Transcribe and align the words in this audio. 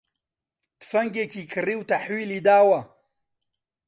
تفەنگێکی 0.79 1.43
کڕی 1.51 1.75
و 1.77 1.87
تەحویلی 1.91 2.43
داوە 2.47 2.81